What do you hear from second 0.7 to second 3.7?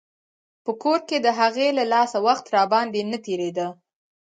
کور کښې د هغې له لاسه وخت راباندې نه تېرېده.